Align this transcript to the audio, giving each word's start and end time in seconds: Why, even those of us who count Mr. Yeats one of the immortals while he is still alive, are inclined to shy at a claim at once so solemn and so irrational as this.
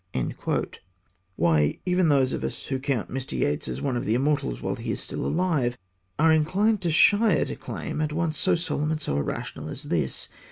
Why, 1.35 1.77
even 1.85 2.09
those 2.09 2.33
of 2.33 2.43
us 2.43 2.65
who 2.65 2.79
count 2.79 3.11
Mr. 3.11 3.37
Yeats 3.37 3.79
one 3.81 3.95
of 3.95 4.03
the 4.05 4.15
immortals 4.15 4.59
while 4.59 4.75
he 4.77 4.89
is 4.91 4.99
still 4.99 5.23
alive, 5.23 5.77
are 6.17 6.33
inclined 6.33 6.81
to 6.81 6.89
shy 6.89 7.35
at 7.37 7.51
a 7.51 7.55
claim 7.55 8.01
at 8.01 8.11
once 8.11 8.39
so 8.39 8.55
solemn 8.55 8.89
and 8.89 8.99
so 8.99 9.17
irrational 9.17 9.69
as 9.69 9.83
this. 9.83 10.27